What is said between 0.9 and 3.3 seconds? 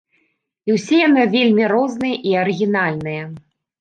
яны вельмі розныя і арыгінальныя.